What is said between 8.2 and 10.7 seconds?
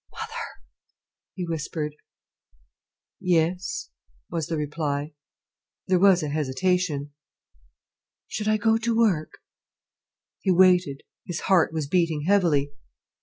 "Should I go to work?" He